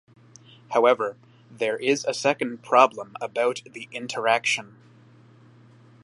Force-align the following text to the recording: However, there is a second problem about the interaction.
However, 0.71 1.15
there 1.51 1.77
is 1.77 2.05
a 2.05 2.13
second 2.15 2.63
problem 2.63 3.15
about 3.21 3.61
the 3.71 3.87
interaction. 3.91 4.75